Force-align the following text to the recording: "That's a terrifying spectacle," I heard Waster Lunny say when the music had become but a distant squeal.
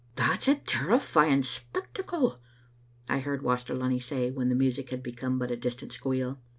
"That's 0.15 0.47
a 0.47 0.55
terrifying 0.55 1.43
spectacle," 1.43 2.39
I 3.07 3.19
heard 3.19 3.43
Waster 3.43 3.75
Lunny 3.75 3.99
say 3.99 4.31
when 4.31 4.49
the 4.49 4.55
music 4.55 4.89
had 4.89 5.03
become 5.03 5.37
but 5.37 5.51
a 5.51 5.55
distant 5.55 5.93
squeal. 5.93 6.39